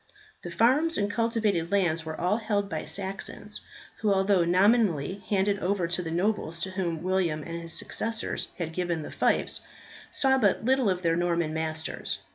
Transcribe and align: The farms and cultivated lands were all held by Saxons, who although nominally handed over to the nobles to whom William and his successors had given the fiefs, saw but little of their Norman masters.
The 0.41 0.49
farms 0.49 0.97
and 0.97 1.11
cultivated 1.11 1.71
lands 1.71 2.03
were 2.03 2.19
all 2.19 2.37
held 2.37 2.67
by 2.71 2.85
Saxons, 2.85 3.61
who 3.97 4.11
although 4.11 4.43
nominally 4.43 5.21
handed 5.29 5.59
over 5.59 5.87
to 5.87 6.01
the 6.01 6.09
nobles 6.09 6.57
to 6.61 6.71
whom 6.71 7.03
William 7.03 7.43
and 7.43 7.61
his 7.61 7.73
successors 7.77 8.47
had 8.57 8.73
given 8.73 9.03
the 9.03 9.11
fiefs, 9.11 9.59
saw 10.11 10.39
but 10.39 10.65
little 10.65 10.89
of 10.89 11.03
their 11.03 11.15
Norman 11.15 11.53
masters. 11.53 12.17